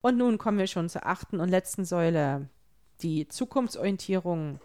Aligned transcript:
Und 0.00 0.16
nun 0.16 0.38
kommen 0.38 0.58
wir 0.58 0.66
schon 0.66 0.88
zur 0.88 1.06
achten 1.06 1.40
und 1.40 1.48
letzten 1.48 1.84
Säule, 1.84 2.48
die 3.02 3.28
Zukunftsorientierung. 3.28 4.60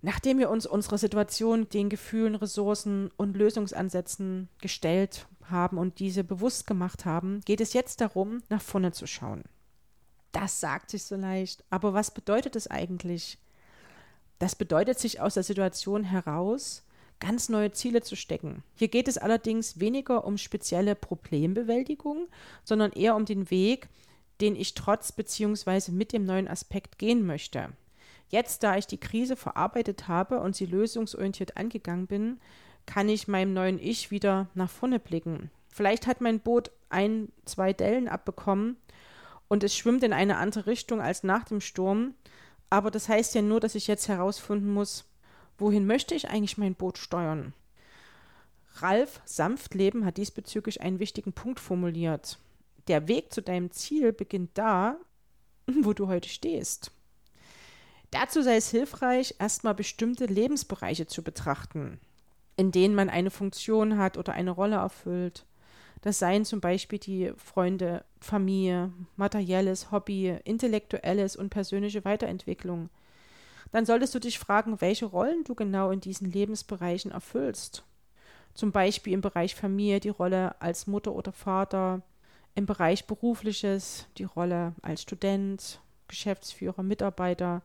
Nachdem 0.00 0.38
wir 0.38 0.48
uns 0.48 0.64
unsere 0.64 0.96
Situation, 0.96 1.68
den 1.68 1.88
Gefühlen, 1.88 2.34
Ressourcen 2.34 3.10
und 3.16 3.36
Lösungsansätzen 3.36 4.48
gestellt 4.60 5.26
haben 5.50 5.76
und 5.76 5.98
diese 5.98 6.24
bewusst 6.24 6.66
gemacht 6.66 7.04
haben, 7.04 7.40
geht 7.44 7.60
es 7.60 7.72
jetzt 7.72 8.00
darum, 8.00 8.42
nach 8.48 8.62
vorne 8.62 8.92
zu 8.92 9.06
schauen. 9.06 9.42
Das 10.32 10.60
sagt 10.60 10.90
sich 10.90 11.02
so 11.04 11.16
leicht, 11.16 11.64
aber 11.70 11.94
was 11.94 12.12
bedeutet 12.12 12.54
es 12.54 12.70
eigentlich? 12.70 13.38
Das 14.38 14.54
bedeutet, 14.54 14.98
sich 14.98 15.20
aus 15.20 15.34
der 15.34 15.42
Situation 15.42 16.04
heraus 16.04 16.84
ganz 17.18 17.48
neue 17.48 17.72
Ziele 17.72 18.02
zu 18.02 18.14
stecken. 18.14 18.62
Hier 18.76 18.88
geht 18.88 19.08
es 19.08 19.18
allerdings 19.18 19.80
weniger 19.80 20.24
um 20.24 20.38
spezielle 20.38 20.94
Problembewältigung, 20.94 22.28
sondern 22.62 22.92
eher 22.92 23.16
um 23.16 23.24
den 23.24 23.50
Weg, 23.50 23.88
den 24.40 24.56
ich 24.56 24.74
trotz 24.74 25.12
bzw. 25.12 25.90
mit 25.90 26.12
dem 26.12 26.24
neuen 26.24 26.48
Aspekt 26.48 26.98
gehen 26.98 27.26
möchte. 27.26 27.70
Jetzt, 28.28 28.62
da 28.62 28.76
ich 28.76 28.86
die 28.86 28.98
Krise 28.98 29.36
verarbeitet 29.36 30.08
habe 30.08 30.40
und 30.40 30.54
sie 30.54 30.66
lösungsorientiert 30.66 31.56
angegangen 31.56 32.06
bin, 32.06 32.40
kann 32.86 33.08
ich 33.08 33.28
meinem 33.28 33.54
neuen 33.54 33.78
Ich 33.78 34.10
wieder 34.10 34.48
nach 34.54 34.70
vorne 34.70 34.98
blicken. 34.98 35.50
Vielleicht 35.68 36.06
hat 36.06 36.20
mein 36.20 36.40
Boot 36.40 36.70
ein, 36.90 37.30
zwei 37.44 37.72
Dellen 37.72 38.08
abbekommen 38.08 38.76
und 39.48 39.64
es 39.64 39.76
schwimmt 39.76 40.02
in 40.02 40.12
eine 40.12 40.36
andere 40.36 40.66
Richtung 40.66 41.00
als 41.00 41.22
nach 41.22 41.44
dem 41.44 41.60
Sturm, 41.60 42.14
aber 42.70 42.90
das 42.90 43.08
heißt 43.08 43.34
ja 43.34 43.42
nur, 43.42 43.60
dass 43.60 43.74
ich 43.74 43.86
jetzt 43.86 44.08
herausfinden 44.08 44.72
muss, 44.72 45.04
wohin 45.56 45.86
möchte 45.86 46.14
ich 46.14 46.28
eigentlich 46.28 46.58
mein 46.58 46.74
Boot 46.74 46.98
steuern? 46.98 47.54
Ralf 48.76 49.20
Sanftleben 49.24 50.04
hat 50.04 50.18
diesbezüglich 50.18 50.80
einen 50.82 50.98
wichtigen 50.98 51.32
Punkt 51.32 51.60
formuliert. 51.60 52.38
Der 52.88 53.06
Weg 53.06 53.32
zu 53.32 53.42
deinem 53.42 53.70
Ziel 53.70 54.12
beginnt 54.12 54.50
da, 54.54 54.96
wo 55.66 55.92
du 55.92 56.08
heute 56.08 56.28
stehst. 56.28 56.90
Dazu 58.10 58.40
sei 58.42 58.56
es 58.56 58.70
hilfreich, 58.70 59.34
erstmal 59.38 59.74
bestimmte 59.74 60.24
Lebensbereiche 60.24 61.06
zu 61.06 61.22
betrachten, 61.22 62.00
in 62.56 62.72
denen 62.72 62.94
man 62.94 63.10
eine 63.10 63.30
Funktion 63.30 63.98
hat 63.98 64.16
oder 64.16 64.32
eine 64.32 64.50
Rolle 64.50 64.76
erfüllt. 64.76 65.44
Das 66.00 66.18
seien 66.18 66.44
zum 66.44 66.60
Beispiel 66.60 66.98
die 66.98 67.32
Freunde, 67.36 68.04
Familie, 68.20 68.92
materielles, 69.16 69.90
Hobby, 69.90 70.38
intellektuelles 70.44 71.36
und 71.36 71.50
persönliche 71.50 72.04
Weiterentwicklung. 72.04 72.88
Dann 73.72 73.84
solltest 73.84 74.14
du 74.14 74.18
dich 74.18 74.38
fragen, 74.38 74.80
welche 74.80 75.06
Rollen 75.06 75.44
du 75.44 75.54
genau 75.54 75.90
in 75.90 76.00
diesen 76.00 76.30
Lebensbereichen 76.30 77.10
erfüllst. 77.10 77.84
Zum 78.54 78.72
Beispiel 78.72 79.12
im 79.12 79.20
Bereich 79.20 79.54
Familie 79.54 80.00
die 80.00 80.08
Rolle 80.08 80.60
als 80.62 80.86
Mutter 80.86 81.12
oder 81.12 81.32
Vater, 81.32 82.02
im 82.58 82.66
Bereich 82.66 83.06
berufliches 83.06 84.06
die 84.18 84.24
Rolle 84.24 84.74
als 84.82 85.02
Student, 85.02 85.80
Geschäftsführer, 86.08 86.82
Mitarbeiter 86.82 87.62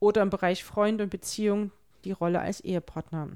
oder 0.00 0.22
im 0.22 0.30
Bereich 0.30 0.64
Freund 0.64 1.02
und 1.02 1.10
Beziehung 1.10 1.72
die 2.04 2.12
Rolle 2.12 2.40
als 2.40 2.62
Ehepartner. 2.62 3.28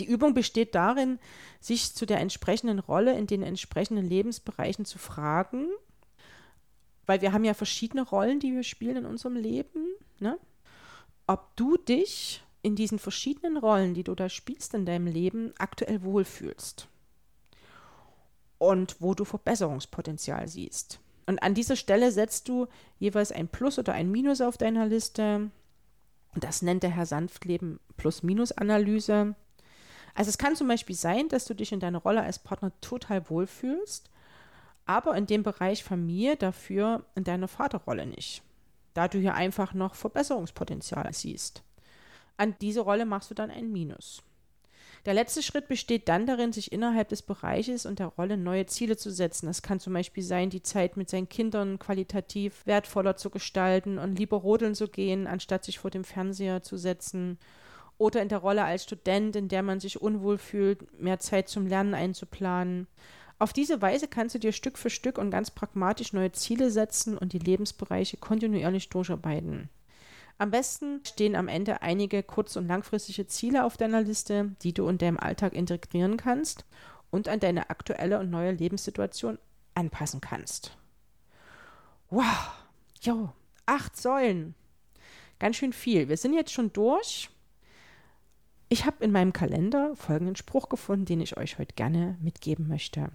Die 0.00 0.04
Übung 0.04 0.34
besteht 0.34 0.74
darin, 0.74 1.20
sich 1.60 1.94
zu 1.94 2.06
der 2.06 2.18
entsprechenden 2.18 2.80
Rolle 2.80 3.16
in 3.16 3.28
den 3.28 3.44
entsprechenden 3.44 4.04
Lebensbereichen 4.04 4.84
zu 4.84 4.98
fragen, 4.98 5.68
weil 7.06 7.22
wir 7.22 7.32
haben 7.32 7.44
ja 7.44 7.54
verschiedene 7.54 8.02
Rollen, 8.02 8.40
die 8.40 8.52
wir 8.52 8.64
spielen 8.64 8.96
in 8.96 9.06
unserem 9.06 9.36
Leben, 9.36 9.86
ne? 10.18 10.40
ob 11.28 11.54
du 11.54 11.76
dich 11.76 12.42
in 12.62 12.74
diesen 12.74 12.98
verschiedenen 12.98 13.56
Rollen, 13.58 13.94
die 13.94 14.02
du 14.02 14.16
da 14.16 14.28
spielst 14.28 14.74
in 14.74 14.86
deinem 14.86 15.06
Leben, 15.06 15.54
aktuell 15.56 16.02
wohlfühlst 16.02 16.88
und 18.58 18.96
wo 19.00 19.14
du 19.14 19.24
Verbesserungspotenzial 19.24 20.48
siehst. 20.48 21.00
Und 21.26 21.42
an 21.42 21.54
dieser 21.54 21.76
Stelle 21.76 22.12
setzt 22.12 22.48
du 22.48 22.66
jeweils 22.98 23.32
ein 23.32 23.48
Plus 23.48 23.78
oder 23.78 23.92
ein 23.92 24.10
Minus 24.10 24.40
auf 24.40 24.56
deiner 24.56 24.86
Liste. 24.86 25.50
Das 26.34 26.62
nennt 26.62 26.82
der 26.82 26.90
Herr 26.90 27.06
Sanftleben 27.06 27.80
Plus-Minus-Analyse. 27.96 29.34
Also 30.14 30.28
es 30.30 30.38
kann 30.38 30.56
zum 30.56 30.68
Beispiel 30.68 30.96
sein, 30.96 31.28
dass 31.28 31.44
du 31.44 31.54
dich 31.54 31.72
in 31.72 31.80
deiner 31.80 31.98
Rolle 31.98 32.22
als 32.22 32.38
Partner 32.38 32.72
total 32.80 33.28
wohlfühlst, 33.28 34.08
aber 34.86 35.16
in 35.16 35.26
dem 35.26 35.42
Bereich 35.42 35.84
Familie 35.84 36.36
dafür 36.36 37.04
in 37.14 37.24
deiner 37.24 37.48
Vaterrolle 37.48 38.06
nicht, 38.06 38.42
da 38.94 39.08
du 39.08 39.18
hier 39.18 39.34
einfach 39.34 39.74
noch 39.74 39.94
Verbesserungspotenzial 39.94 41.12
siehst. 41.12 41.62
An 42.38 42.54
diese 42.60 42.80
Rolle 42.80 43.04
machst 43.04 43.30
du 43.30 43.34
dann 43.34 43.50
ein 43.50 43.72
Minus. 43.72 44.22
Der 45.04 45.14
letzte 45.14 45.42
Schritt 45.42 45.68
besteht 45.68 46.08
dann 46.08 46.26
darin, 46.26 46.52
sich 46.52 46.72
innerhalb 46.72 47.08
des 47.08 47.22
Bereiches 47.22 47.86
und 47.86 47.98
der 47.98 48.08
Rolle 48.08 48.36
neue 48.36 48.66
Ziele 48.66 48.96
zu 48.96 49.10
setzen. 49.10 49.46
Das 49.46 49.62
kann 49.62 49.78
zum 49.78 49.92
Beispiel 49.92 50.22
sein, 50.22 50.50
die 50.50 50.62
Zeit 50.62 50.96
mit 50.96 51.08
seinen 51.10 51.28
Kindern 51.28 51.78
qualitativ 51.78 52.66
wertvoller 52.66 53.16
zu 53.16 53.30
gestalten 53.30 53.98
und 53.98 54.18
lieber 54.18 54.38
rodeln 54.38 54.74
zu 54.74 54.88
gehen, 54.88 55.26
anstatt 55.26 55.64
sich 55.64 55.78
vor 55.78 55.90
dem 55.90 56.04
Fernseher 56.04 56.62
zu 56.62 56.76
setzen 56.76 57.38
oder 57.98 58.20
in 58.20 58.28
der 58.28 58.38
Rolle 58.38 58.64
als 58.64 58.84
Student, 58.84 59.36
in 59.36 59.48
der 59.48 59.62
man 59.62 59.80
sich 59.80 60.00
unwohl 60.00 60.38
fühlt, 60.38 61.00
mehr 61.00 61.18
Zeit 61.18 61.48
zum 61.48 61.66
Lernen 61.66 61.94
einzuplanen. 61.94 62.86
Auf 63.38 63.52
diese 63.52 63.82
Weise 63.82 64.08
kannst 64.08 64.34
du 64.34 64.38
dir 64.38 64.52
Stück 64.52 64.78
für 64.78 64.90
Stück 64.90 65.18
und 65.18 65.30
ganz 65.30 65.50
pragmatisch 65.50 66.12
neue 66.12 66.32
Ziele 66.32 66.70
setzen 66.70 67.18
und 67.18 67.32
die 67.32 67.38
Lebensbereiche 67.38 68.16
kontinuierlich 68.16 68.88
durcharbeiten. 68.88 69.68
Am 70.38 70.50
besten 70.50 71.00
stehen 71.04 71.34
am 71.34 71.48
Ende 71.48 71.80
einige 71.82 72.22
kurz- 72.22 72.56
und 72.56 72.68
langfristige 72.68 73.26
Ziele 73.26 73.64
auf 73.64 73.76
deiner 73.76 74.02
Liste, 74.02 74.54
die 74.62 74.74
du 74.74 74.86
in 74.88 74.98
deinem 74.98 75.18
Alltag 75.18 75.54
integrieren 75.54 76.16
kannst 76.18 76.66
und 77.10 77.28
an 77.28 77.40
deine 77.40 77.70
aktuelle 77.70 78.18
und 78.18 78.30
neue 78.30 78.52
Lebenssituation 78.52 79.38
anpassen 79.74 80.20
kannst. 80.20 80.76
Wow, 82.10 82.52
jo, 83.00 83.32
acht 83.64 83.96
Säulen. 83.96 84.54
Ganz 85.38 85.56
schön 85.56 85.72
viel. 85.72 86.08
Wir 86.08 86.16
sind 86.16 86.34
jetzt 86.34 86.52
schon 86.52 86.72
durch. 86.72 87.30
Ich 88.68 88.84
habe 88.84 89.04
in 89.04 89.12
meinem 89.12 89.32
Kalender 89.32 89.94
folgenden 89.96 90.36
Spruch 90.36 90.68
gefunden, 90.68 91.04
den 91.04 91.20
ich 91.20 91.36
euch 91.36 91.58
heute 91.58 91.74
gerne 91.74 92.18
mitgeben 92.20 92.68
möchte. 92.68 93.10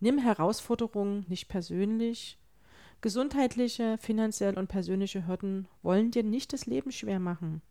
Nimm 0.00 0.18
Herausforderungen 0.18 1.26
nicht 1.28 1.48
persönlich. 1.48 2.39
Gesundheitliche, 3.00 3.96
finanzielle 3.98 4.58
und 4.58 4.68
persönliche 4.68 5.26
Hürden 5.26 5.66
wollen 5.82 6.10
dir 6.10 6.22
nicht 6.22 6.52
das 6.52 6.66
Leben 6.66 6.92
schwer 6.92 7.18
machen. 7.18 7.62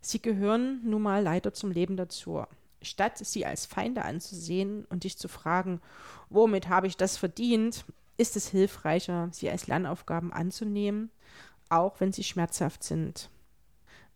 Sie 0.00 0.22
gehören 0.22 0.80
nun 0.82 1.02
mal 1.02 1.22
leider 1.22 1.52
zum 1.52 1.70
Leben 1.70 1.96
dazu. 1.96 2.44
Statt 2.80 3.18
sie 3.18 3.44
als 3.44 3.66
Feinde 3.66 4.04
anzusehen 4.06 4.86
und 4.86 5.04
dich 5.04 5.18
zu 5.18 5.28
fragen, 5.28 5.82
womit 6.30 6.68
habe 6.68 6.86
ich 6.86 6.96
das 6.96 7.18
verdient, 7.18 7.84
ist 8.16 8.36
es 8.36 8.48
hilfreicher, 8.48 9.28
sie 9.32 9.50
als 9.50 9.66
Lernaufgaben 9.66 10.32
anzunehmen, 10.32 11.10
auch 11.68 12.00
wenn 12.00 12.12
sie 12.12 12.24
schmerzhaft 12.24 12.82
sind. 12.82 13.28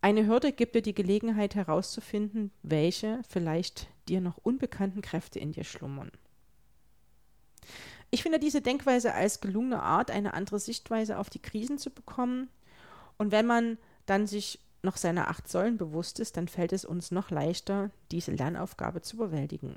Eine 0.01 0.25
Hürde 0.25 0.51
gibt 0.51 0.75
dir 0.75 0.81
die 0.81 0.95
Gelegenheit 0.95 1.53
herauszufinden, 1.55 2.51
welche 2.63 3.21
vielleicht 3.29 3.87
dir 4.07 4.21
noch 4.21 4.37
unbekannten 4.37 5.01
Kräfte 5.01 5.39
in 5.39 5.51
dir 5.51 5.63
schlummern. 5.63 6.11
Ich 8.11 8.23
finde 8.23 8.39
diese 8.39 8.61
Denkweise 8.61 9.13
als 9.13 9.41
gelungene 9.41 9.81
Art, 9.81 10.11
eine 10.11 10.33
andere 10.33 10.59
Sichtweise 10.59 11.17
auf 11.17 11.29
die 11.29 11.41
Krisen 11.41 11.77
zu 11.77 11.89
bekommen. 11.89 12.49
Und 13.17 13.31
wenn 13.31 13.45
man 13.45 13.77
dann 14.05 14.27
sich 14.27 14.59
noch 14.83 14.97
seiner 14.97 15.29
acht 15.29 15.47
Säulen 15.47 15.77
bewusst 15.77 16.19
ist, 16.19 16.37
dann 16.37 16.47
fällt 16.47 16.71
es 16.71 16.85
uns 16.85 17.11
noch 17.11 17.31
leichter, 17.31 17.89
diese 18.11 18.31
Lernaufgabe 18.31 19.01
zu 19.01 19.17
bewältigen. 19.17 19.75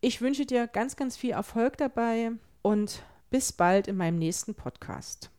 Ich 0.00 0.20
wünsche 0.20 0.46
dir 0.46 0.66
ganz, 0.66 0.96
ganz 0.96 1.16
viel 1.16 1.30
Erfolg 1.30 1.76
dabei 1.78 2.32
und 2.60 3.02
bis 3.30 3.52
bald 3.52 3.88
in 3.88 3.96
meinem 3.96 4.18
nächsten 4.18 4.54
Podcast. 4.54 5.30